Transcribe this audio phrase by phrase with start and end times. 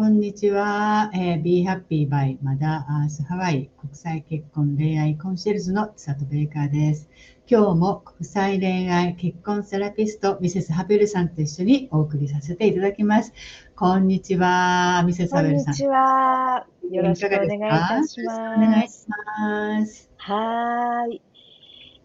[0.00, 1.10] こんにちは。
[1.12, 7.10] えー、Be Happy by マダーアースハワイ国際結婚恋愛コンシェルジュの佐藤ベイカーです。
[7.46, 13.34] 今日も国際恋愛結婚セラピストミセスハベルさんと一緒にお送りさせていただきます。
[13.76, 15.64] こんにちは、ミセスハベルさん。
[15.66, 16.66] こんにちは。
[16.90, 18.40] よろしくお願いいたします。
[18.40, 20.10] お願いします。
[20.16, 21.20] はい。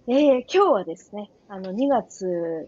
[0.10, 2.68] えー、今日はですね、あの2月、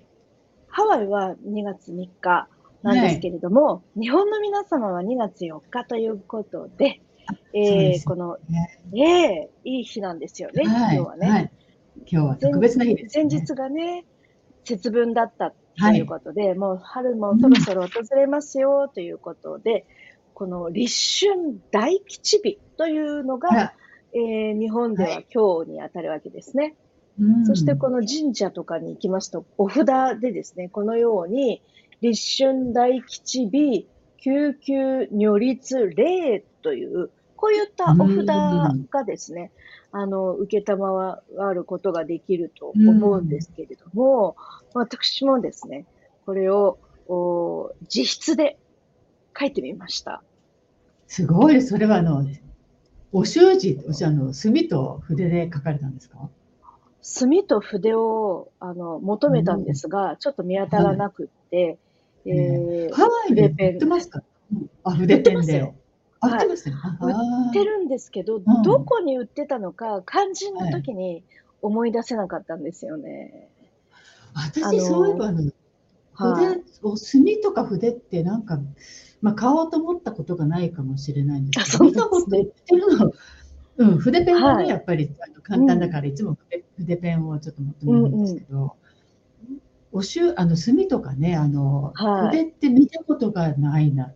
[0.70, 2.48] ハワイは2月3日。
[2.84, 7.02] なんですけれども、はい、日本の皆様は2月4日ということで、
[7.54, 8.38] えー、この、
[8.94, 11.52] えー、いい日なんですよね、はい、今日はね、はい。
[12.10, 14.06] 今日は特別な日です、ね、前日がね、
[14.64, 19.84] 節分だったということで、もう春もそろそろ訪れますよということで、うん、
[20.34, 23.74] この立春大吉日というのが、
[24.14, 26.76] えー、日本では今日に当たるわけですね。
[27.48, 31.62] そしてこの神社とかに行きますと、お札でですね、このように、
[32.02, 33.88] 立春大吉日、
[34.18, 38.26] 救急如律令という、こういったお札
[38.90, 39.52] がですね、
[39.92, 41.22] あの、受けたまわ
[41.54, 44.36] ることができると思うんですけれども、
[44.74, 45.86] 私もですね、
[46.26, 48.58] これをお自筆で
[49.40, 50.22] 書いてみました。
[51.08, 52.26] すごい、それはあの、
[53.14, 56.30] お習字、あの、墨と筆で書かれたんですか？
[57.02, 61.78] 墨と筆をあの求めたんですが、うん、ちょっと見当たらなくって、
[62.28, 64.22] えー、ハワイで売ってますか？
[64.84, 65.62] あ、筆ペンで。
[66.20, 67.12] 売ってますよ、売
[67.50, 71.24] ってるんですけど、どこに売ってたのか、肝心の時に
[71.62, 73.50] 思い出せなかったんですよね。
[74.34, 75.52] 私、そういえばあの、
[76.14, 78.60] 筆、お墨とか筆ってなんか、
[79.22, 83.14] まあ、買おうと思ったことがないかもしれないんですけど、見たこと売ってるの、
[83.78, 85.12] うん、筆ペンはね、やっぱり
[85.44, 88.76] 簡単だから、いつも筆,、筆ペンをちょっと求めるんですけど、
[89.92, 94.14] おしゅあの墨とかね、あの、はい、筆って見たことがないな。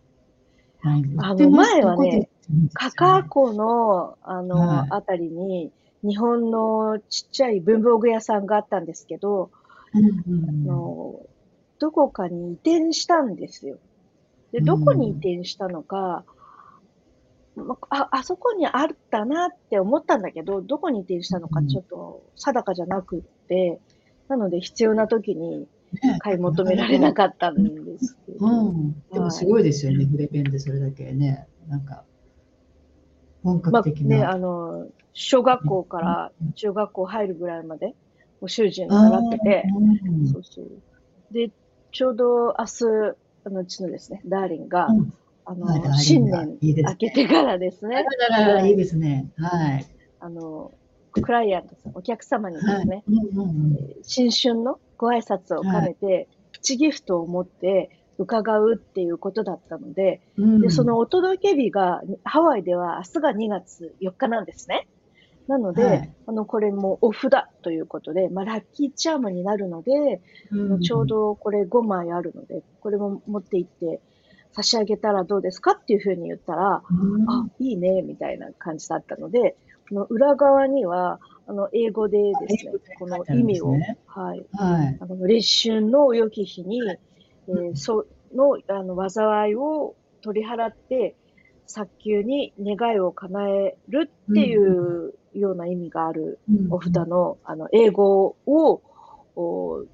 [0.83, 2.29] ないあの前はね、
[2.73, 5.71] カカ湖の、あの、はい、あたりに、
[6.03, 9.51] 日本のちっちゃい文房具屋さんがあったんですけど、
[9.93, 11.25] うんうん、あの
[11.79, 13.77] どこかに移転したんですよ。
[14.51, 16.23] で、どこに移転したのか、
[17.55, 23.79] うん、あ、あそこにあったなって思ったんだけど、どこに移転したのかちょっと定かじゃなくって、
[24.31, 25.67] なので必要な時に
[26.19, 28.47] 買い求められなかったんですけど。
[28.47, 28.95] うん。
[29.11, 31.47] でもすごいですよね、筆ペンでそれだけね。
[31.67, 32.05] なんか、
[33.43, 34.17] 本格的な。
[34.17, 37.93] まあ、ね、あの、小学校から中学校入るぐらいまで、
[38.39, 39.65] お習字に習ってて、
[40.31, 40.65] そうそう。
[41.33, 41.51] で、
[41.91, 45.13] ちょうど明日、あのうちのですね、ダーリンが、うん、
[45.43, 48.05] あの、新年明けてからですね。
[48.65, 49.29] いいですね。
[49.35, 49.85] はい。
[50.21, 50.71] あの、
[51.11, 53.03] クライアントさん、お客様にですね、
[54.03, 64.87] 新春のご挨拶を兼ねて、プチギフトを持って伺うっていうことだったので、うん、でそのお届け日が、ハワイでは明日が2月4日なんですね。
[65.47, 70.21] なので、はい、あの、これもお札ということで、まあ、ラッキーチャームになるので、
[70.51, 74.01] うん、ちょうどこれ5枚あるので、これも持って行って
[74.53, 79.55] 差し上げたらどうですかっていうふうに言ったら、うん、あ、いいね、みたいな感じだったので、
[79.93, 83.71] の裏側には、あの、英語でですね、この意味を、
[84.05, 84.45] はい。
[84.53, 84.97] はい。
[84.99, 91.15] あの、立春の良き日に、えー、その、あの、災いを取り払って、
[91.65, 98.81] 早急に願いを叶えるっていうような意味があるお札の、あの、英語を、
[99.35, 99.85] お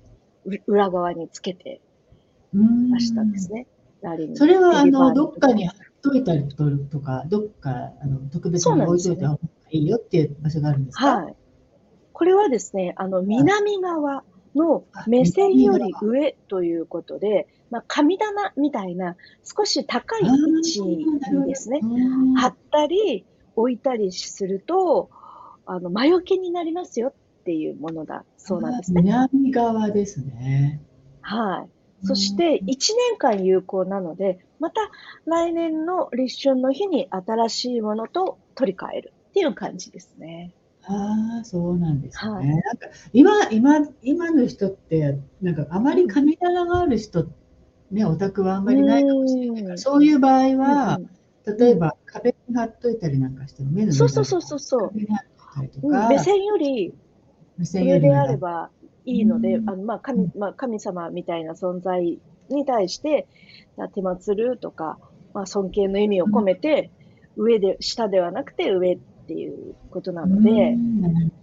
[0.65, 1.79] 裏側につけて
[2.53, 3.67] 出したんですね。
[4.35, 9.39] それは、あの、どっかに貼っといたりとか、どっか、あの、特別に置いといた方が
[9.71, 11.17] いいよっていう場所があるんですか？
[11.23, 11.35] はい。
[12.13, 14.23] これはですね、あの、南側
[14.55, 21.05] の目線より上ということで、まあ、神棚みたいな少し高い位置に
[21.45, 21.81] ですね、
[22.35, 23.25] 貼ったり
[23.55, 25.09] 置いたりすると、
[25.65, 27.13] あの、魔除けになりますよっ
[27.43, 29.01] ていうものだそうなんですね。
[29.03, 30.81] 南側ですね。
[31.21, 31.67] は
[32.01, 32.05] い。
[32.05, 34.81] そして1年間有効なので、また
[35.25, 39.13] 来年の立春の日に新しいものと取り替える。
[39.37, 40.51] っていう感じですね。
[40.85, 42.31] ああ、そうなんですね。
[42.31, 47.27] はい、なんか今、今、今の人って、なんかあまり神棚がある人、
[47.91, 50.99] ね、オタクはあんまりないかもしれないから、そういう場合は、
[51.45, 54.91] 例えば壁に貼っといたりなんかしても、目のそうそうそうそうそう。
[56.09, 56.93] 目線より
[57.59, 58.71] 上であれば
[59.05, 62.19] いいので、あのまあ神まあ、神様みたいな存在
[62.49, 63.27] に対して、
[63.93, 64.97] 手祭るとか、
[65.33, 66.89] まあ、尊敬の意味を込めて、
[67.35, 70.77] 上で、下ではなくて上っていうことなので、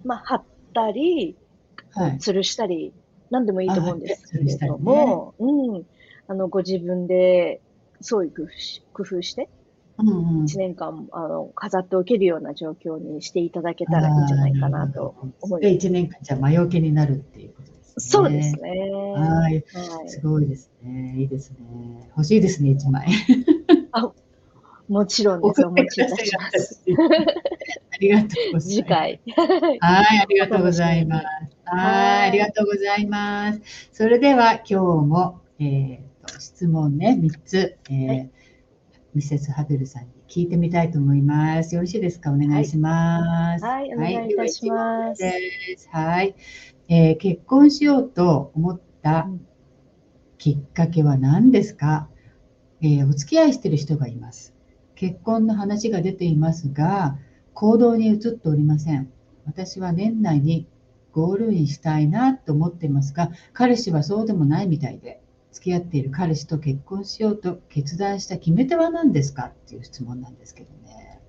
[0.04, 0.42] まあ、貼っ
[0.72, 1.36] たり、
[1.92, 2.94] はい、吊るしたり、
[3.30, 5.86] 何でもいいと思うんですけれども、ね、うん、
[6.28, 7.60] あの、ご自分で、
[8.00, 9.50] そういう工夫し工夫して、
[9.98, 15.86] 1年間あの飾っておけるような状況にしていただけたらいいんじゃないかなと思います。
[15.86, 17.92] 1年間じゃ魔除けになるっていうことですね。
[17.98, 18.90] そうですね。
[19.14, 19.64] はい。
[20.08, 21.14] すごいですね。
[21.18, 22.10] いいですね。
[22.10, 23.06] 欲しいですね、1枚。
[23.92, 24.10] あ
[24.88, 25.66] もちろんです。
[25.66, 26.82] お持ちいたします。
[26.86, 28.68] ありがとうございます。
[28.68, 29.20] 次回。
[29.80, 31.26] はい、ありがとうございます。
[31.64, 33.60] はい、ありがとうございます。
[33.92, 38.30] それでは今日も、えーと、質問ね、3つ、えー、はい、
[39.14, 41.74] ミセス・ハベルさんに聞いてみたいと思います。
[41.74, 42.30] よろしいですか？
[42.30, 43.64] お願いします。
[43.64, 45.22] はい、はい、お願いいたします。
[45.92, 46.34] はい、
[46.88, 49.28] えー、結婚しようと思った
[50.36, 52.10] きっかけは何ですか、
[52.82, 54.53] えー、お付き合いしている人がいます。
[54.94, 57.18] 結婚の話が出ていますが、
[57.52, 59.10] 行動に移っておりません。
[59.46, 60.66] 私は年内に
[61.12, 65.20] ゴールインしたいなと思っていますが、彼氏はそうでもないみたいで、
[65.52, 71.20] 付き合っている彼氏と結婚しようと決断した決め手は何ですかっていう質問なんですけどね。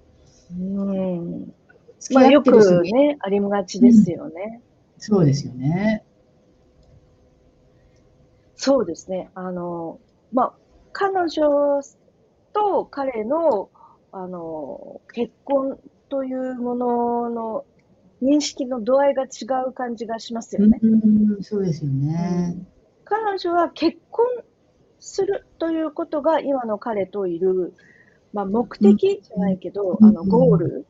[0.51, 1.53] うん。
[2.11, 2.51] まあ、よく
[2.83, 4.61] ね、ありがちですよね、
[4.95, 6.03] うん、そうですよね。
[8.55, 9.29] そうですね。
[9.35, 9.99] あの、
[10.33, 10.53] まあ、
[10.91, 11.81] 彼女
[12.55, 13.69] と彼の、
[14.13, 17.65] あの、結婚というものの
[18.21, 19.27] 認識の度合いが違
[19.67, 20.79] う感じがしますよね。
[20.81, 22.67] うん、そうですよね、うん。
[23.03, 24.25] 彼女は結婚
[24.99, 27.73] するということが今の彼といる、
[28.31, 30.85] まあ、目的じゃないけど、あのゴール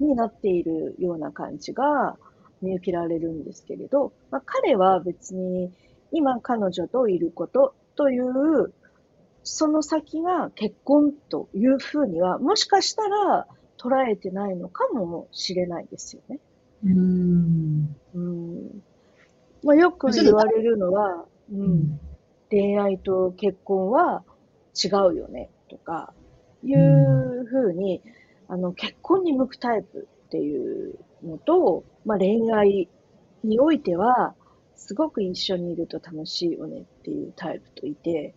[0.00, 2.16] になっているような感じが
[2.62, 5.70] 見受けられるんですけれど、まあ、彼は別に
[6.12, 8.72] 今彼女といることという
[9.50, 13.46] その先が結婚というふうには、もしかしたら
[13.78, 16.38] 捉えてないのかもしれないですよね。
[16.84, 17.96] うん。
[18.14, 18.82] うん。
[19.64, 21.98] まあ、よく言われるのは、うん、
[22.50, 24.22] 恋愛と結婚は
[24.74, 26.12] 違うよね、とか、
[26.62, 28.02] いうふうに、
[28.48, 32.88] あの、結婚に向くタイプっていうのと、まあ、恋愛
[33.42, 34.34] においては、
[34.76, 38.34] すごく一緒にいると楽しいよねっていうタイプといて、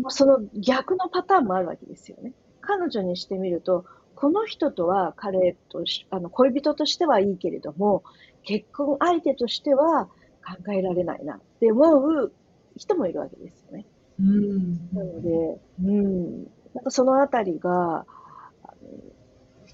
[0.00, 2.32] もうその逆のパターンもあるわけですよね。
[2.60, 8.02] 彼女にしてみると、この人とは彼とあの恋人としてはいいけれども、
[8.42, 10.06] 結婚相手としては
[10.44, 12.32] 考えられないなって思う
[12.76, 13.86] 人もいるわけですよね。
[14.18, 16.44] うん、なので、うん、
[16.74, 18.04] なんかそのあたりが、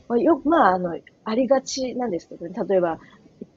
[0.09, 3.01] まあ、よまあ、あの、ありがちなんですけどね、例えば、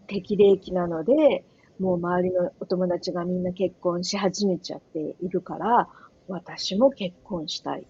[0.07, 1.45] 適齢期なので、
[1.79, 5.87] もう周りのお友達がみんな結婚し始めちゃっているから、
[6.29, 7.85] 私も結婚したい。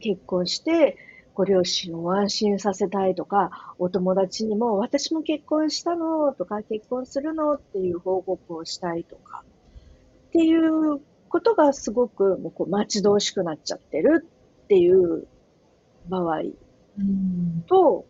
[0.00, 0.96] 結婚して、
[1.34, 9.44] ご両親を安心させたいとか、お友達にも私も結婚したのとか、結婚するのっていう報告をしたいとか、
[10.28, 14.26] っていうことがすごくもうこう待ち遠しくなっちゃってる
[14.64, 15.26] っていう
[16.08, 16.42] 場合
[17.66, 18.06] と、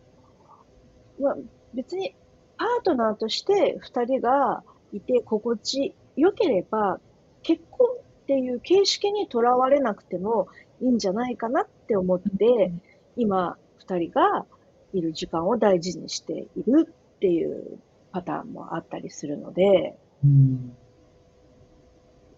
[1.21, 1.37] まあ、
[1.75, 2.15] 別に
[2.57, 7.01] パートナーとして二人がいて心地よければ、
[7.43, 7.89] 結婚
[8.25, 10.49] っていう形式にとらわれなくても
[10.81, 12.73] いいんじゃないかなって思って、
[13.17, 14.47] 今、二人が
[14.95, 17.79] いる時間を大事にしているっていう
[18.13, 19.95] パターンもあったりするので、
[20.25, 20.75] うん、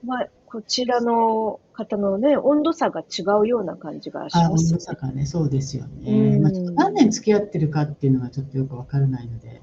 [0.05, 6.39] まあ、こちらの方のね、温度差が違うような感じがします、ね、温度差がね、そうですよね。
[6.41, 9.61] まあ、何年付き合ってるかっていうのがちょっとよくわからないので、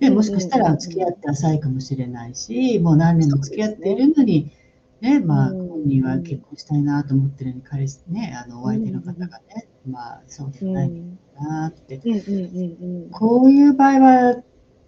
[0.00, 4.52] でもしかしたら付き合って浅いかもしれないし、もう何年も付き合っているのに、
[5.00, 10.90] ね、まあ、本人は結婚したいなと思ってるのに、彼氏ね、あの、お相手の方がね、まあ、そうじゃない
[11.38, 12.00] なって。
[13.12, 14.42] こういう場合は、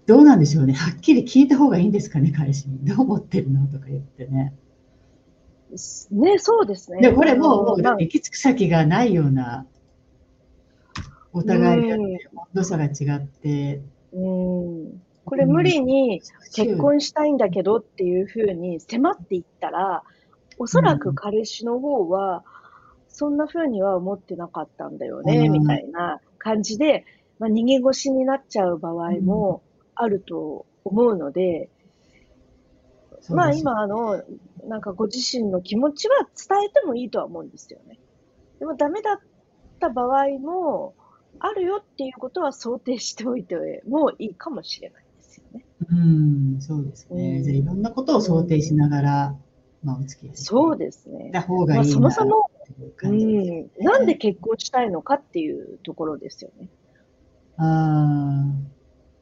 [0.07, 0.73] どうなんでしょうね。
[0.73, 2.79] はっきり聞いた方がいいんですかね、彼氏に。
[2.85, 4.55] どう思ってるのとか言ってね。
[6.11, 7.03] ね、そうですね。
[7.03, 9.67] で、これもう、もう、行き着く先がないような、
[11.35, 13.83] お互いが、ね、温度差が違って。
[14.15, 16.23] うんこれ無理に
[16.55, 20.03] 結婚したいんだけどっていうふうに迫っていったら、
[20.59, 22.45] おそらく彼氏の方は、
[23.09, 27.05] そんなふうには思ってなかったんだよね、みたいな感じで、
[27.39, 29.63] まあ、逃げ腰になっちゃう場合も
[29.95, 31.69] あると思うので、
[33.29, 34.23] まあ今あの、
[34.65, 37.99] なんかご自身の気持ちは伝えてもいいとは思うんですよね。
[38.59, 39.21] でもダメだっ
[39.81, 40.95] た場合も、
[41.41, 45.05] あるよっていうことは想定しておいてもいいかもしれない。
[45.91, 47.43] うん、そうですね。
[47.43, 49.37] じゃあいろんなことを想定しながら、
[49.83, 51.31] まあ、お付き合いそうですね。
[51.33, 52.51] た方がいいな、まあ、そもそも、
[53.03, 56.69] うん、なんで結婚したいのかっていうところですよね。
[57.57, 58.45] あ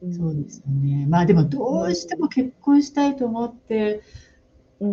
[0.02, 1.06] あ、そうですよね。
[1.09, 4.02] まあでもどうしても結婚したいと思って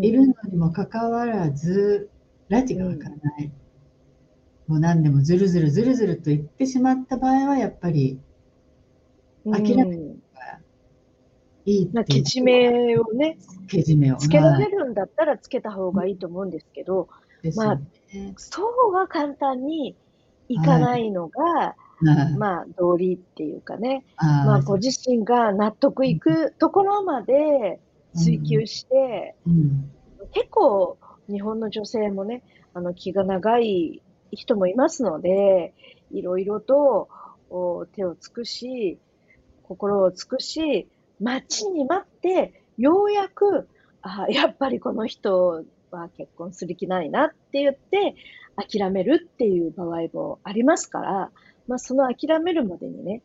[0.02, 2.10] いるのにもかかわらず、
[2.50, 3.52] 拉致がわからない。
[4.68, 8.20] もう何でもずるずるずるずると言ってしまった場合は、やっぱり
[9.46, 10.03] 諦める
[11.66, 14.18] いいけじめをね、けじめを。
[14.18, 17.08] つけられるんだったらつけた方がいいと思うんですけど、
[17.56, 17.80] まあ、
[18.38, 19.96] そうは簡単に
[20.50, 21.76] いかないのが、は
[22.30, 27.80] い、まあ、道理っていうかね、まあ、ご自身が納得いくところまで
[28.16, 29.54] 追求して、うん。
[29.54, 29.92] うん、
[30.34, 30.98] 結構、
[31.30, 32.44] 日本の女性もね、
[32.74, 34.02] あの、気が長い
[34.32, 35.74] 人もいますので、
[36.12, 37.08] いろいろと
[37.96, 39.00] 手を尽くし、
[39.64, 40.88] 心を尽くし、
[41.24, 43.68] 待ちに待って、ようやく、
[44.02, 48.16] あやっぱりこの人は結婚する気ないなって言って、
[48.56, 51.32] 諦めるっていう場合もありますから、
[51.68, 53.22] まあその諦めるまでにね、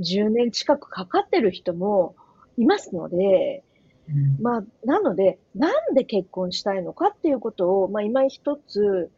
[0.00, 2.16] 10年近くかかってる人も
[2.56, 3.62] いますので、
[4.08, 9.10] うん、まあ、なので、なんで結婚したいのかっていうことを、まあ今一つ、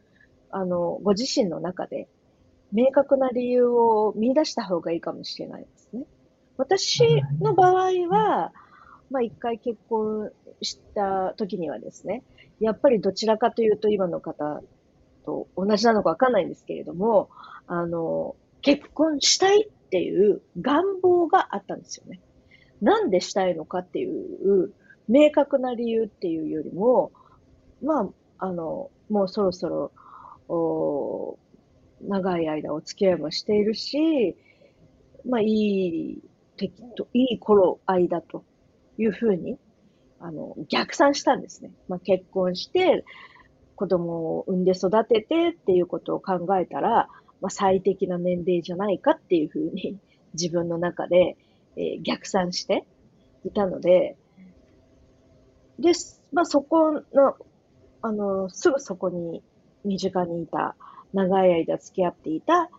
[0.51, 2.07] あの、ご自身の中で
[2.71, 5.65] 明確な理由を見出した方がいいかもしれない。
[6.57, 8.51] 私の場合は、
[9.09, 10.31] まあ一回結婚
[10.61, 12.23] した時にはですね、
[12.59, 14.61] やっぱりどちらかというと今の方
[15.25, 17.29] と同じなのかわかんないんですけれども、
[17.67, 22.19] あの、結婚したいっていう願望があったんですよね。
[22.81, 24.73] なんでしたいのかっていう
[25.07, 27.11] 明確な理由っていうよりも、
[27.83, 28.01] ま
[28.39, 29.91] あ、あの、もうそろそろ、
[30.47, 31.37] お
[32.01, 34.35] 長い間お付き合いもしているし、
[35.27, 36.21] まあ、いい
[36.57, 38.43] 敵と、いい頃合いだと
[38.97, 39.57] いうふうに、
[40.19, 41.71] あの、逆算したんですね。
[41.87, 43.03] まあ、結婚して、
[43.75, 47.09] 子供を産んで育ててっていうことを考えたら、
[47.41, 49.99] まあ、最適な年齢じゃないかっていうふうに
[50.33, 51.37] 自分の中で、
[51.75, 52.85] えー、逆算して
[53.43, 54.17] いたので、
[55.77, 55.91] で、
[56.31, 57.01] まあ、そこの、
[58.01, 59.43] あの、すぐそこに
[59.83, 60.75] 身近にいた、
[61.13, 62.69] 長い間付き合っていた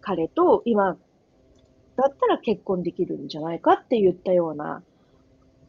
[0.00, 0.98] 彼と、今
[1.96, 4.82] だったら結婚できるんじゃないかって言ったような、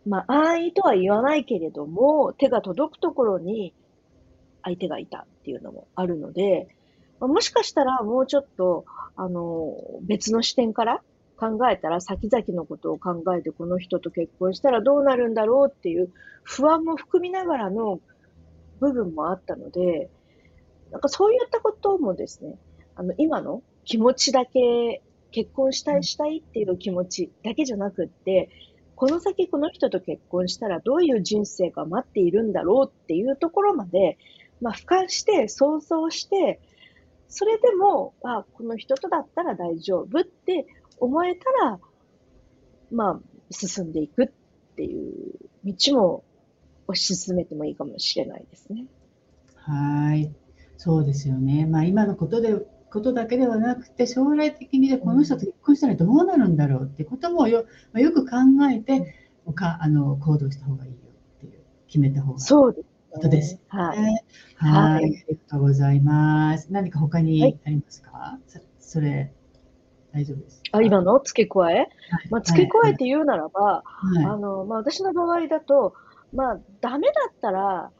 [0.06, 3.74] まあ、安易とは言わないけれども、手が届くところに
[4.64, 6.68] 相手がいたっていうのもあるので、
[7.20, 11.02] もしかしたらもうちょっと、あの、別の視点から
[11.38, 16.12] 考えたら、先々のことを考えてこの人と結婚したらどうなるんだろうっていう
[16.44, 18.00] 不安も含みながらの
[18.80, 20.10] 部分もあったので、
[20.92, 22.58] なんかそういったこともですね、
[22.96, 25.02] あの、今の気持ちだけ
[25.34, 28.50] 結婚したいしたいっていう気持ちだけじゃなくって、
[28.96, 34.18] この先この人と結婚したらどういう人生が待っているんだろうっていうところまで、
[34.62, 36.62] まあ、俯瞰して想像して、
[37.28, 40.68] それでも、あ、この人とだったら大丈夫って
[41.00, 41.80] 思えたら、
[42.92, 44.28] まあ、進んでいくっ
[44.76, 45.34] ていう
[45.66, 46.24] 道も
[46.88, 48.86] 推し進めてもいいかもしれないですね。
[49.56, 50.32] はい。
[50.78, 51.66] そうですよね。
[51.66, 52.56] まあ今のことで
[52.94, 58.38] ことだけではなくて、将来的にこの人と結婚したらどうなるんだろうってこともよ,、まあ、よく考
[58.72, 59.16] えて
[59.56, 60.98] かあの行動した方がいいよ
[61.38, 61.54] っていう
[61.88, 63.62] 決めた方がいいそうですことです、ね。
[63.68, 63.98] はい。
[64.56, 65.04] はい。
[65.04, 66.72] ありがとうございます。
[66.72, 69.32] 何か他にありますか、はい、それ、
[70.12, 70.64] 大丈夫です。
[70.72, 71.20] あ今の？
[71.20, 71.90] 付け加え、はい、
[72.32, 75.94] まあ、付け加えて言うならば、はい、あの、まあ、私の場合だと、
[76.34, 77.92] まあ、ダメだったら、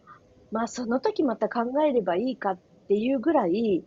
[0.52, 3.84] まあ、その時また考えればいいかっていうぐらい、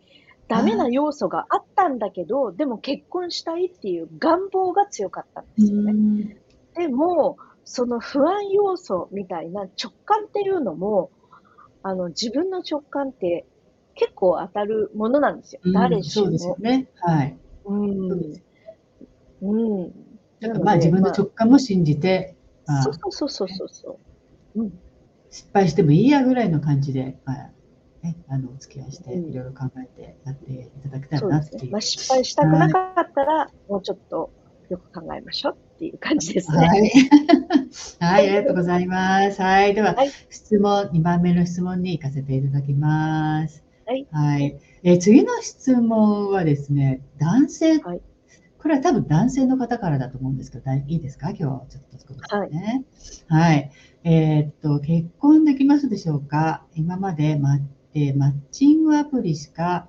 [0.47, 6.37] ダメな要素があったんだけど、でも結婚したいっていう願望が強かったんですよね。
[6.75, 11.11] でも、その不安要素みたいな直感っていうのも、
[11.83, 13.45] あの、自分の直感って
[13.95, 15.61] 結構当たるものなんですよ。
[15.73, 16.25] 誰しも。
[16.25, 16.87] そうですよね。
[16.95, 17.37] はい。
[17.65, 18.11] うん。
[19.41, 19.91] うん。
[20.39, 22.35] だからまあ自分の直感も信じて、
[22.65, 23.99] まあ、そうそうそうそうそ
[24.55, 24.61] う。
[24.61, 24.79] うん。
[25.29, 27.51] 失敗してもいいやぐらいの感じで、まあ、
[28.07, 31.61] ね、あのお付き合いしていろいろ考えてやっていただきたいなっていう。
[31.63, 34.31] うね、まあ、失敗したくなかったら、はい、もうちょっと
[34.69, 36.57] よく考えましょうっていう感じですね。
[36.57, 36.91] はい、
[37.99, 39.41] はい、ありがとうございます。
[39.41, 43.63] はい、では、はい、質問2番目の質問に行かせていただきます。
[43.85, 44.07] はい。
[44.11, 48.01] はい、え次の質問はですね、男性、はい、
[48.57, 51.29] これは多分男性の方からだと思うんですけど、いいですか？
[51.29, 52.15] 今日はちょっと作っ
[52.49, 52.85] てね。
[53.27, 53.53] はい。
[53.53, 53.71] はい、
[54.03, 56.65] えー、っと、結婚できますでしょうか？
[56.75, 57.59] 今までマッ
[57.93, 59.87] えー、マッチングアプリしか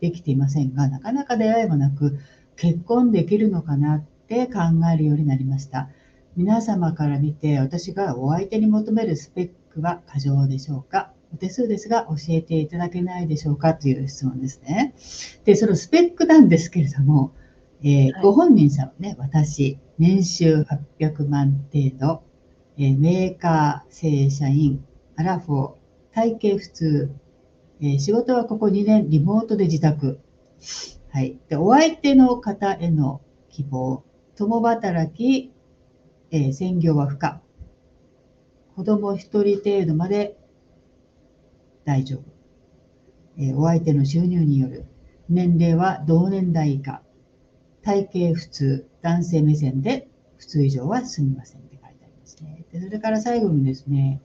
[0.00, 2.18] できていませんが、なかなか出会いもなく、
[2.56, 4.60] 結婚できるのかなって考
[4.92, 5.88] えるようになりました。
[6.36, 11.12] 皆様から見て、私がお相手に求めるスペックは過剰でしょうか？
[11.32, 13.74] お手数ですが、教えていただけないでしょうか？
[13.74, 14.94] という質問ですね。
[15.44, 17.32] で、そのスペックなんですけれども、
[17.82, 20.66] えーはい、ご本人さんはね、私、年収
[20.98, 22.22] 800万程度、
[22.78, 24.84] えー、メーカー、正社員、
[25.16, 25.74] アラフォー、
[26.12, 27.14] 体型普通、
[27.86, 30.18] え、仕事はここ2年リモートで自宅。
[31.10, 31.38] はい。
[31.50, 34.02] で、お相手の方への希望。
[34.36, 35.52] 共働き、
[36.30, 37.42] え、専業は不可。
[38.74, 40.38] 子供一人程度まで
[41.84, 42.22] 大丈夫。
[43.36, 44.86] え、お相手の収入による。
[45.28, 47.02] 年齢は同年代以下。
[47.82, 48.88] 体型普通。
[49.02, 52.64] 男性目線で普通以上は済みませんって書いてありますね。
[52.72, 54.22] でそれから最後にですね、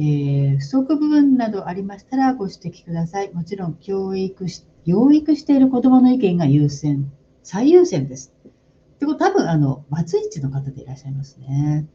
[0.00, 3.32] えー、不足部分などありましたらご指摘ください。
[3.34, 7.10] もちろん教育し、養育している子どもの意見が優先、
[7.42, 8.32] 最優先です。
[8.46, 11.88] ってこと多分あの、バツイチの方でいらっしゃいますね。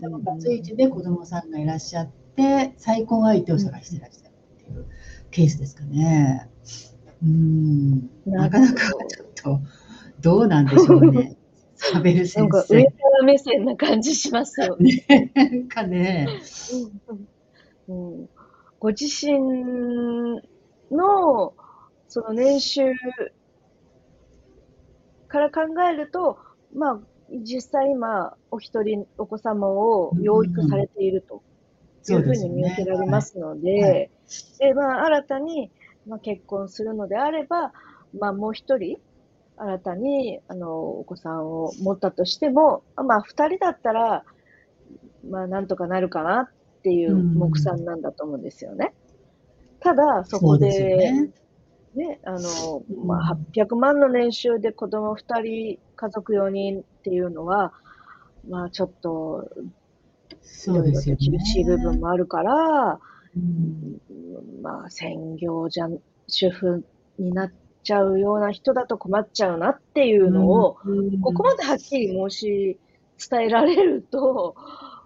[0.00, 4.86] 多分バツイチで子どもさんがいらっしゃって、再婚相手を探していらっしゃるっていう
[5.30, 6.48] ケースですかね。
[7.22, 9.60] うん、なかなかちょっと、
[10.22, 11.36] どうなんでしょうね。
[11.78, 12.40] サベル先生。
[12.40, 15.32] なんか上から目線な感じしますよ ね。
[15.34, 16.26] なんかね、
[17.08, 18.28] うん、うん。
[18.80, 19.38] ご自身
[20.90, 21.54] の
[22.08, 22.82] その年収
[25.28, 26.38] から考えると、
[26.74, 31.42] まあ、実際今、お一人お子様を養育されていると
[32.10, 34.10] いうふうに見受けられますので、
[34.58, 35.70] で、まあ、新たに、
[36.06, 37.72] まあ、結婚するのであれば、
[38.18, 38.98] まあ、もう一人、
[39.58, 44.24] 新たに、あの、お子さんを持ったとしても、まあ、二人だったら、
[45.28, 46.50] まあ、なんとかなるかなっ
[46.82, 48.94] ていう目算なんだと思うんですよね。
[49.80, 51.12] ただ、そこで、
[51.94, 57.72] ね、あの、まあ、800万の年収で子供2人、家族4人っていうのは、
[58.48, 59.50] まあ、ちょっと、
[60.42, 61.30] そうですよね。
[61.30, 63.00] 厳しい部分もあるから、
[63.36, 64.00] うん、
[64.62, 65.88] まあ、専業じゃ、
[66.28, 66.84] 主婦
[67.18, 67.52] になっ
[67.88, 70.76] ちゃうような人だと困っちゃうなっていうのを、
[71.22, 72.78] ここまではっきり申し
[73.30, 74.54] 伝えられると、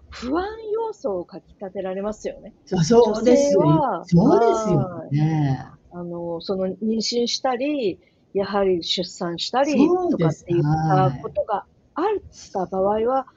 [0.09, 2.53] 不安要素をかき立てられますよね。
[2.65, 4.03] そうですよ。
[4.05, 5.65] そうですよね。
[5.93, 7.99] あの、その妊娠したり、
[8.33, 11.65] やはり出産したりとかっていったことが
[11.95, 12.05] あっ
[12.51, 13.27] た場合は、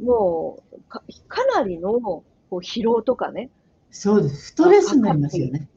[0.00, 3.50] もうか、かなりのこう疲労とかね。
[3.90, 4.48] そうです。
[4.48, 5.68] ストレスになりますよね。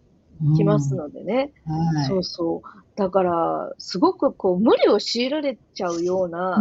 [0.56, 2.06] きますのでね、うんはい。
[2.08, 2.82] そうそう。
[2.95, 6.58] だから、すごくこう、無理を強いられちゃうような、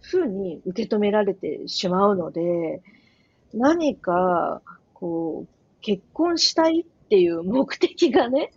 [0.00, 2.82] ふうに受け止められてしまうので、
[3.52, 4.62] 何か、
[4.92, 5.48] こう、
[5.80, 8.52] 結婚したいっていう目的がね、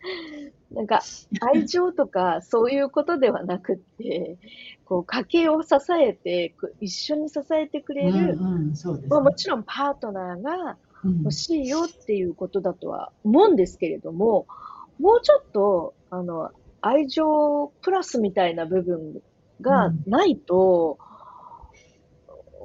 [0.70, 1.00] なんか
[1.40, 4.36] 愛情とかそういうことではなくって、
[4.84, 8.74] こう家計を支えて、一緒に支えてくれる、うんうんね、
[9.08, 10.76] まあ、もちろんパートナーが
[11.22, 14.46] 欲しいよっていうことだとは思うんですけれども、
[14.98, 19.20] もうちょっと、あの、愛情プラスみたいな部分
[19.60, 20.98] がないと、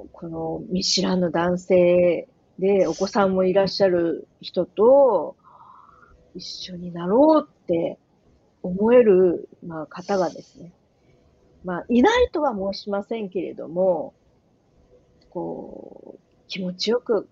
[0.02, 2.28] うん、この見知らぬ男性
[2.58, 5.36] で、お子さんもいらっしゃる人と
[6.34, 7.98] 一緒になろうって
[8.62, 10.72] 思える、まあ、方がですね、
[11.64, 14.14] まあ、いないとは申しませんけれども、
[15.30, 17.28] こう、気持ちよく、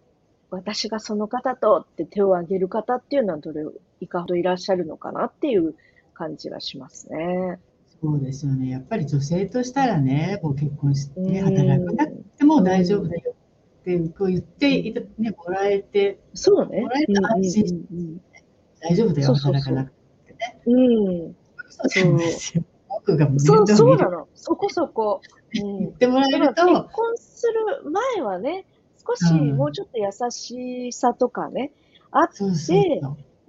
[0.50, 3.64] 私がその方とって手を挙げる方っていうのはどれ
[4.00, 5.74] いかほどいらっしゃるのかなっていう
[6.14, 7.58] 感じがしますね。
[8.02, 8.70] そうですよね。
[8.70, 13.34] やっぱり女性としたらね、もう結婚して働かなくても大丈夫だよ
[13.80, 16.80] ってこう言っていた、ね、もらえて、そうね。
[16.80, 18.44] もらえた安心して、
[18.80, 19.92] 大丈夫だよ、働かなく
[20.26, 20.60] てね。
[20.66, 21.36] うん。
[21.68, 22.64] そうですよ。
[22.88, 24.28] 僕がそう、そうなの。
[24.34, 25.20] そこそこ。
[25.62, 26.64] うん、言ってもらえると。
[26.66, 27.46] 結婚す
[27.84, 28.64] る前はね、
[29.06, 31.72] 少しもうちょっと優しさとかね、
[32.10, 33.00] あって、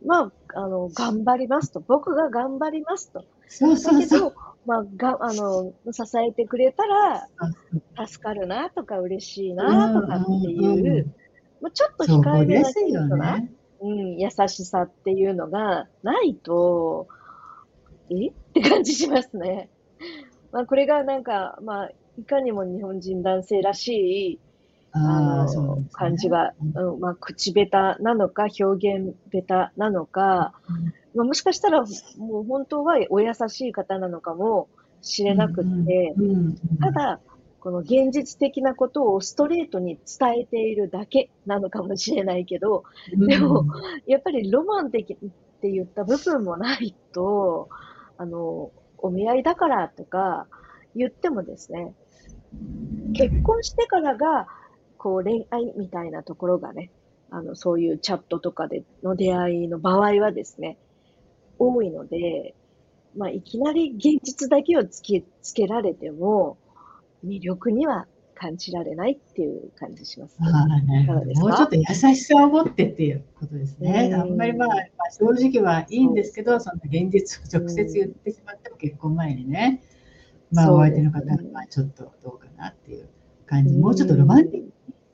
[0.05, 1.79] まあ、あの、頑張りますと。
[1.79, 3.23] 僕が頑張りますと。
[3.47, 4.33] そうそうそう。
[4.65, 7.27] まあ、が、あの、支えてくれたら、
[8.07, 11.13] 助かるなとか嬉しいなとかっていう、
[11.61, 13.39] まあ、ちょっと控えめなキューな、
[13.81, 17.07] うん、優しさっていうのがないと、
[18.09, 18.29] え？
[18.29, 19.69] って感じしますね。
[20.51, 23.89] まあ、これがなんか、まあ、いかにも日本人男性らし
[24.33, 24.39] い、
[24.91, 30.93] あの、ね、感じが、うん、まあ、口下手なのか、表現下手なのか、うん。
[31.15, 31.81] まあ、もしかしたら、
[32.17, 34.67] もう本当はお優しい方なのかも
[35.01, 36.13] しれなくて、
[36.81, 37.19] ただ、
[37.59, 42.83] この現実的なことをストレートに伝えているだけなのかもしれないけど、
[43.15, 43.65] でも、
[44.07, 45.17] やっぱりロマン的っ
[45.61, 47.69] て言った部分もないと、
[48.17, 50.47] あの、お見合いだからとか
[50.95, 51.93] 言ってもですね、
[53.13, 54.47] 結婚してからが、
[55.01, 56.91] こう恋愛みたいなところがね、
[57.31, 60.77] あの、そういうチャットとかでの出会いの場合はですね、
[61.57, 62.53] 多いので、
[63.17, 66.59] まあ、いきなり現実だけをつけ、つけられても、
[67.25, 70.47] 魅力には感じられないっていう感じします、ね。
[70.53, 74.13] あねもうちょっと優しさを持ってっていうことですね。
[74.13, 74.79] あんまりまあ、まあ、
[75.11, 79.81] 正直はいいんですけど、その現実を直接言ってしまっても結婚前にね、
[80.51, 83.09] まあ、お相手の方がまあちょっとどうかなっていう
[83.47, 84.70] 感じ、もうちょっとロマンティックに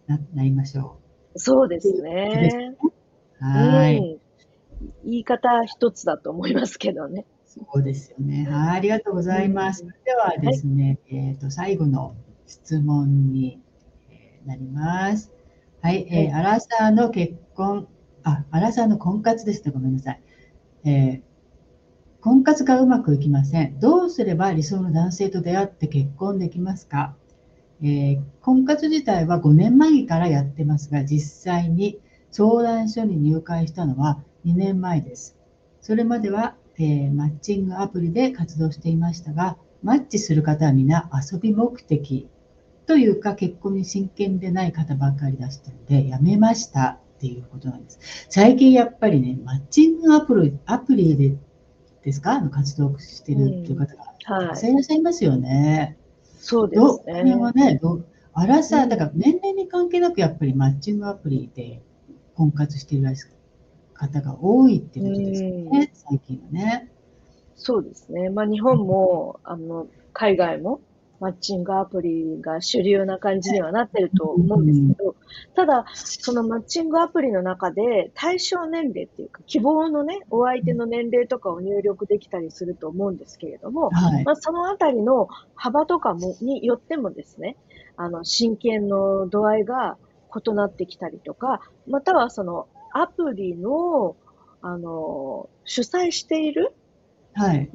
[0.07, 0.99] ななりましょ
[1.35, 1.39] う。
[1.39, 2.75] そうですね。
[3.39, 4.19] はい、
[5.03, 7.25] 言い方一つだと思いますけどね。
[7.45, 8.47] そうですよね。
[8.49, 9.85] はい、ありがとうございます。
[10.05, 12.15] ではですね、はい、えっ、と、最後の
[12.45, 13.61] 質問に
[14.45, 15.31] なります。
[15.81, 17.87] はい、えー、アラサーの結婚、
[18.23, 19.71] あ、アラサーの婚活ですね。
[19.71, 20.21] ごめんなさい。
[20.85, 21.21] えー、
[22.21, 23.79] 婚活がうまくいきません。
[23.79, 27.15] どうすれば理想の男性と出会って結婚できますか、
[27.81, 31.99] えー、婚活自体は5年前からやってますが、実際に
[32.31, 35.37] 相談所に入会したのは2年前です。
[35.81, 42.29] それまではえー、マッチングアプリで活動していましたが、マッチする方は皆遊び目的
[42.85, 47.99] というか結婚に真剣でない方ばかり出したので、やめましたっていうことなんです。
[48.29, 51.35] 最近やっぱりね、マッチングアプリアプリで
[52.03, 52.33] ですか？
[52.33, 55.97] あの活動してるっていう方がたくさんいらっしゃいますよね。
[56.47, 57.13] そうですね。
[57.19, 61.81] これはね、どあらさ、だから年齢に関係なくやっぱりマッチングアプリで
[62.35, 63.31] 婚活してるらしく
[63.93, 66.89] 方が多いってことですよね、最近はね。
[67.57, 68.29] そうですね。
[68.29, 70.79] まあ日本も、あの、海外も
[71.19, 75.15] マッチングアプリが主流な感じにはなってると思うんですけど、
[75.55, 87.57] ただ、そのマッチングアプリの中で対象年齢っていうか、希望のね、お相手の年齢とかを入力できたりすると思うんですけれども、はい、まあ、そのあたりの幅とかも、によってもですね、
[87.95, 89.97] あの、真剣の度合いが
[90.45, 94.15] 異なってきたりとか、またはそのアプリの、
[94.61, 96.73] あの、主催している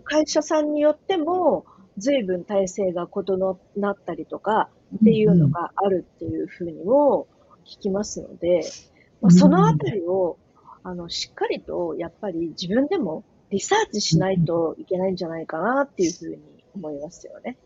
[0.05, 1.65] 会社さんによっても、
[1.99, 7.27] 随分体制が異なったりとかっていうのがあるっていうふうにも
[7.65, 8.65] 聞きますので、
[9.21, 10.39] まあ、そのあたりを、
[10.83, 17.57] あの、しっかりとやっぱり自分でもリサーチしないといけないんじゃないかなっていうふうに思いますよね。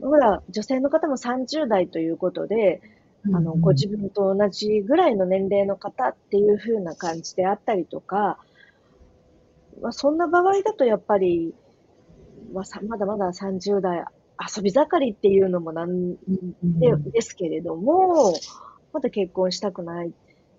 [0.00, 2.80] まだ女性の方も30代ということで、
[3.26, 8.38] あの、ご自分と同じぐらいの年齢の方っていう風な感じであったりとか、
[9.82, 11.54] まあ、そんな場合だとやっぱり、
[12.52, 14.04] まあ、まだまだ30代
[14.56, 16.14] 遊び盛りっていうのもなん
[16.62, 18.34] でですけれども、
[18.92, 20.12] まだ結婚したくない。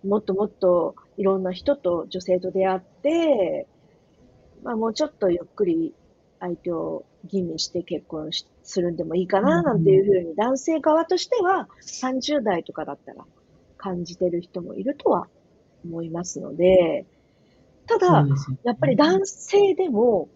[0.06, 3.68] もっともっといろんな人と女性と出会って、
[4.64, 5.94] まあもうちょっとゆっくり
[6.40, 8.30] 相手を吟味して結婚
[8.64, 13.26] するんでもいいかな、なんていうふうに、男性側としては30代とかだったら
[13.78, 15.28] 感じてる人もいるとは
[15.86, 17.06] 思いますので、
[17.88, 18.26] ただ、
[18.64, 20.30] やっぱり男性でも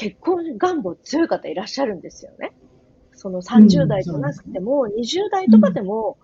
[0.00, 2.52] 結婚願望強い方いらっしゃるんですよね。
[3.12, 6.16] その30代じゃなくても、20代とかでも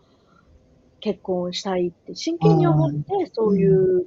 [1.00, 4.04] 結婚したいって真剣に思って、そういっ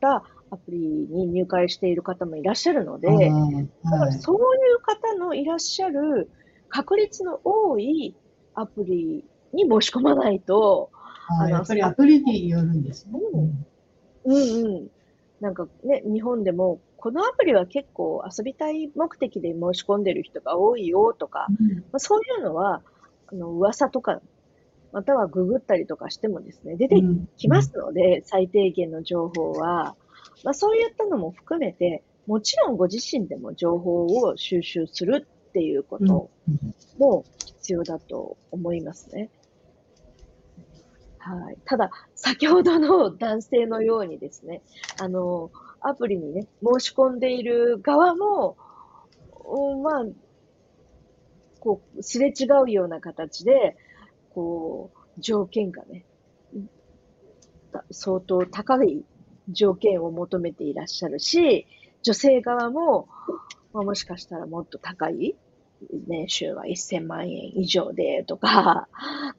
[0.00, 4.38] たアプリに入会している方もいらっしゃるので、はい、だからそうい
[4.74, 6.28] う方のいらっしゃる
[6.68, 8.16] 確率の多い
[8.54, 10.90] アプリに申し込まないと、
[11.40, 13.20] あやっぱりアプリによるんですね。
[14.24, 14.88] うん、うんうん。
[15.40, 22.80] なんかね、日本でも、このアプリは結構遊びたい目的で申し込んでる人が多いよとか、うん、まあ、そういうのは、
[23.26, 24.20] あの、噂とか、
[24.92, 27.02] またはググったりとかしてもですね、出て
[27.36, 29.96] きますので、うん、最低限の情報は。
[30.44, 36.30] まあ、そういったのも含めて、もちろんご自身でも情報を収集するっていうこと
[36.98, 39.28] も必要だと思いますね。
[41.18, 41.58] はい。
[41.64, 44.62] ただ、先ほどの男性のようにですね、
[45.00, 45.50] あの、
[45.84, 48.56] アプリにね、申し込んでいる側も、
[49.82, 50.04] まあ、
[51.60, 53.76] こう、すれ違うような形で、
[54.30, 56.04] こう、条件がね、
[57.90, 59.04] 相当高い
[59.48, 61.66] 条件を求めていらっしゃるし、
[62.02, 63.08] 女性側も、
[63.72, 65.36] まあ、もしかしたらもっと高い
[66.06, 68.88] 年収は1000万円以上でとか、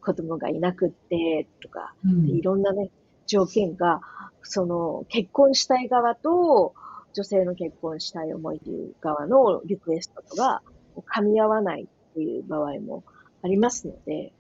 [0.02, 2.90] 子供がいなくってとか、うん、いろんなね、
[3.28, 4.02] 条件が、
[4.44, 6.74] その結婚したい側と
[7.14, 10.62] 女性の結婚したい思いという側のリクエストとが
[10.96, 13.04] 噛み合わないっていう場合も
[13.42, 14.34] ありますので、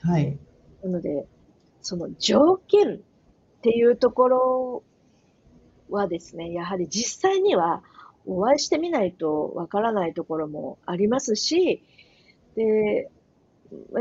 [0.00, 0.38] はい。
[0.82, 1.26] なので、
[1.82, 2.98] その条件っ
[3.62, 4.82] ていうところ
[5.90, 7.82] はですね、やはり実際には
[8.26, 11.82] お会いしてみないとわからないところもありますし、
[12.56, 13.10] で、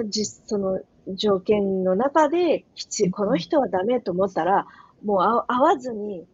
[0.06, 0.82] 実、その
[1.14, 2.66] 条件の中で、
[3.12, 4.68] この人はダメと思ったら、
[5.06, 6.26] もう会わずに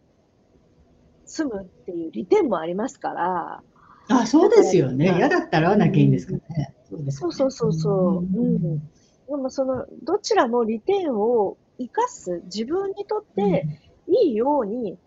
[1.26, 3.64] 済むっていう利点もありますから。
[4.08, 5.14] あ、そうですよね。
[5.18, 6.76] 嫌だったら会わなきゃいいんですからね。
[6.90, 8.18] そうです、ね、そうそうそう。
[8.20, 8.80] うん。
[8.80, 13.66] でもその、どちらも利点を生かす、自分にとって
[14.08, 14.98] いいように、うん、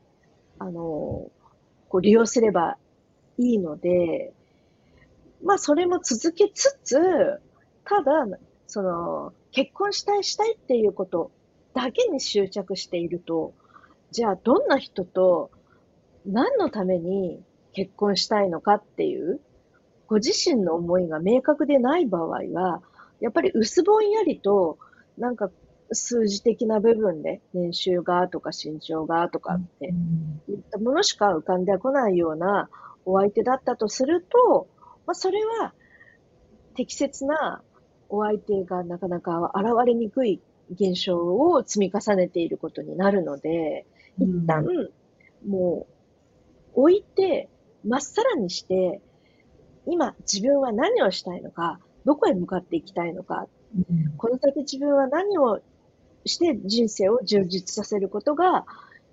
[0.59, 1.31] あの、
[1.88, 2.77] こう利用すれば
[3.38, 4.33] いいので、
[5.42, 6.96] まあそれも続けつつ、
[7.85, 8.27] ただ、
[8.66, 11.31] その、結婚したいしたいっていうこと
[11.75, 13.53] だけに執着していると、
[14.11, 15.51] じゃあどんな人と
[16.25, 19.41] 何のために結婚したいのかっていう、
[20.07, 22.83] ご自身の思いが明確でない場合は、
[23.21, 24.79] やっぱり薄ぼんやりと、
[25.19, 25.51] なんか
[25.93, 29.87] 数字的な部分で年収がとか身長がとかって
[30.49, 32.69] いったものしか浮かんでこないような
[33.05, 34.69] お相手だったとすると、
[35.07, 35.73] まあ、それは
[36.75, 37.63] 適切な
[38.09, 43.87] お相手がなかなか現れにくい現象を積み重ねていることになるので、
[44.18, 44.66] 一旦、
[45.46, 45.87] も
[46.74, 47.48] う、置いて、
[47.85, 49.00] まっさらにして、
[49.87, 53.46] 今自分は何をしたいのか、どこへ向かっていきたいのか、
[53.77, 55.61] うん、この先自分は何を
[56.24, 58.64] して人生を充実させることが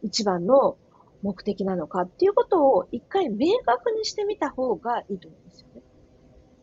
[0.03, 0.77] 一番の
[1.21, 5.81] 目的なのかっていうことを一回明確にしてみた方がいいと思うんですよね。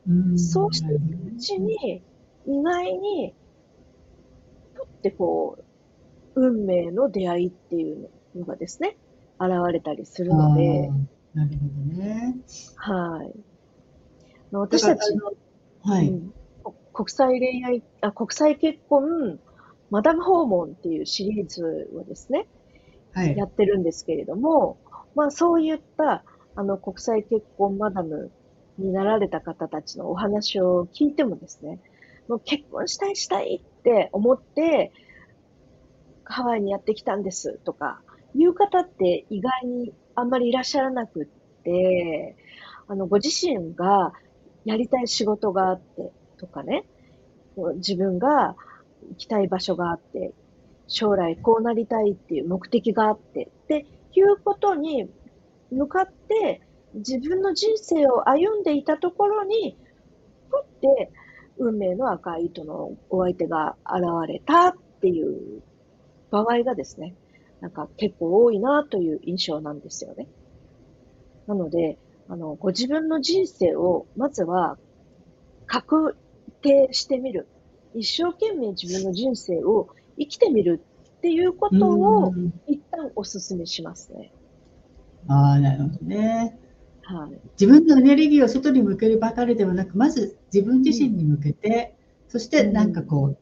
[0.09, 2.03] うん、そうしていくうちに、
[2.47, 3.35] 意外に、
[4.79, 8.97] とってこう、運命の出会いっていうのがですね、
[9.41, 10.91] 現れたりするので。
[11.35, 12.37] なるほどね。
[12.77, 13.33] はい。
[14.53, 15.33] 私たちの、
[15.83, 16.33] はい、うん、
[16.93, 19.39] 国際恋愛あ、国際結婚、
[19.91, 22.47] マダム訪問っていうシリーズをですね、
[23.13, 24.79] はい、やってるんですけれども、
[25.15, 28.31] まあそういったあの国際結婚マダム
[28.79, 31.81] になられた方たちのお話を聞いてもですね、
[32.29, 34.93] もう結婚したいしたいって思って、
[36.25, 38.03] ハワイにやってきたんですとか、
[38.35, 42.37] いう方って意外にあんまりいらっしゃらなくって、
[42.87, 44.13] あの、ご自身が
[44.65, 46.85] やりたい仕事があってとかね、
[47.77, 48.55] 自分が
[49.11, 50.33] 行きたい場所があって、
[50.87, 55.11] 将来こうなりたいっていう目的があって、っていうことに
[55.71, 56.63] 向かって
[56.95, 59.77] 自分の人生を歩んでいたところに、
[60.51, 61.11] ふって
[61.59, 65.63] 運命の赤い糸のお相手が現れたっていう
[66.31, 67.15] 場合がですね、
[67.61, 70.29] なんか結構多いなという印象なんですよね。
[71.47, 74.77] なので、あの、ご自分の人生をまずは
[75.67, 76.17] 確
[76.63, 77.49] 定してみる。
[77.95, 80.85] 一生懸命自分の人生を生きてみる
[81.19, 82.35] っていうことを
[82.67, 84.33] 一旦お勧めしますね。
[85.29, 86.59] ああ、なるほどね。
[87.09, 93.39] はい、自分のエネルギーを外に向けるばかりではなく、まず自分自身に向けて、うん、そしてなんかこう、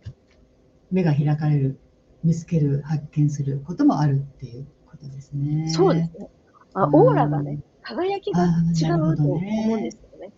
[0.93, 1.81] 目が開かれる、
[2.23, 5.69] 見つける、発見することもあるっていうことですね。
[5.69, 6.29] そうですね。
[6.75, 9.35] あオーラがね、輝きが違うと思
[9.75, 10.33] うんですよね。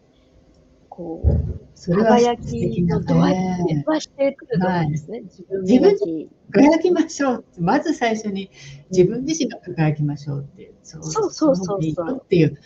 [0.88, 5.18] こう、それは輝きの度合いって増してくると思うんですね。
[5.18, 7.44] はい、自分自分に輝きましょう。
[7.58, 8.50] まず最初に
[8.90, 10.74] 自分自身が輝きましょうっていう。
[10.82, 11.78] そうそうそうそう。
[12.24, 12.56] っていう。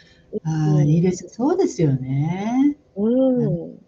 [0.45, 1.29] ああ、いいです。
[1.29, 2.79] そうですよね。
[2.97, 3.79] うん。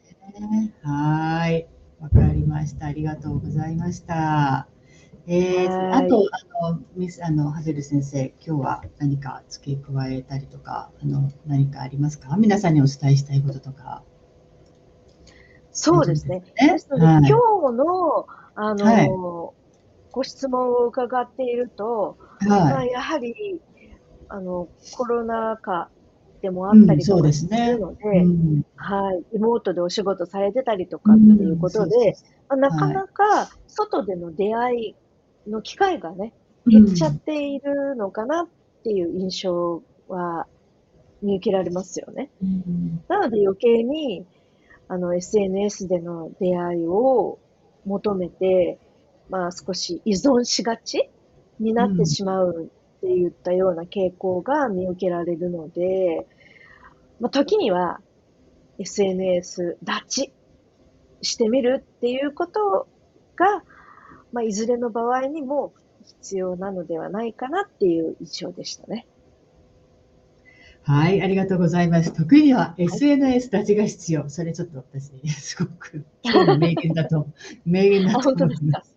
[0.83, 1.66] はい。
[2.00, 2.87] わかりました。
[2.87, 4.68] ありがとうございました。
[5.26, 6.28] えー、あと、
[6.62, 12.37] あの、ミス、あの、ハゼル先生、今日は何か付け加えたりとか、あの、何かありますか？
[12.37, 14.02] 皆さんにお伝えしたいこととか。
[15.72, 16.42] そうですね。
[16.61, 19.09] ですので、はい、今日の、あの、はい、
[20.12, 23.61] ご質問を伺っていると、はい、まあ、やはり、
[24.28, 25.88] あの、コロナ禍
[26.44, 32.18] でもあったりとかするので、うん、はい、妹でお仕事されてたりとかっていうことで、
[32.50, 34.94] まあ、なかなか外での出会
[35.46, 36.35] いの機会がね、
[36.66, 38.48] 減っちゃっているのかなっ
[38.83, 40.46] ていう印象は
[41.22, 42.28] 見受けられますよね。
[42.42, 44.26] うん、なので余計に、
[44.88, 47.38] あの、SNS での出会いを
[47.87, 48.78] 求めて、
[49.30, 51.09] まあ少し依存しがち
[51.59, 56.26] になってしまうって言ったような傾向が見受けられるので、
[57.20, 58.00] まあ、時には
[58.79, 60.33] SNS 立ち
[61.22, 62.88] してみるっていうこと
[63.37, 63.62] が、
[64.33, 65.72] まあ、いずれの場合にも
[66.05, 69.07] 必要なのではないかなっていう印象でしたね。
[70.83, 72.12] はい、ありがとうございます。
[72.12, 74.29] 得意には SNS 立ちが必要。
[74.29, 77.27] それちょっと私、すごく今日の名言だと、
[77.64, 78.93] 名言だと思います。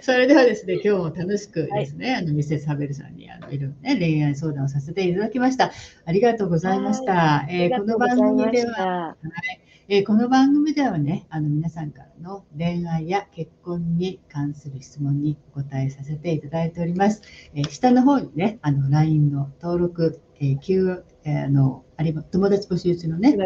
[0.00, 5.72] それではですね、今日も楽しくですね、はい、あのミセスハベルさんにあのいろいろね恋愛相談をさせていただきました。
[6.04, 7.46] ありがとうございました。
[7.48, 9.16] えー、この番組では、は
[9.48, 9.60] い。
[9.88, 17.22] えー、この番組ではね、あの皆さんからの恋愛や結婚に関する質問にお答えさせていただいております。
[17.54, 23.38] えー、下の方にね、あの LINE の登録、えー、Q えー、あのあり友達募集中のね、あり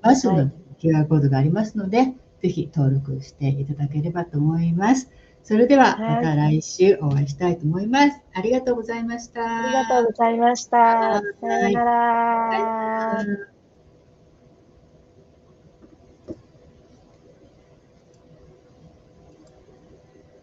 [0.00, 5.10] ますので、はい、QR コードがありますので、ぜひ登録していただければと思います。
[5.44, 8.20] それではまた来週お会いしたいと思います。
[8.32, 9.40] ありがとうございました。
[9.64, 11.22] ありがとうございました。
[11.40, 13.51] さようなら。